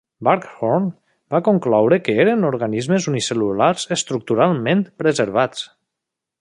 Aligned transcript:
Barghoorn 0.27 0.87
va 1.35 1.41
concloure 1.47 1.99
que 2.07 2.15
eren 2.23 2.49
organismes 2.49 3.07
unicel·lulars 3.13 3.87
estructuralment 3.99 4.85
preservats. 5.03 5.67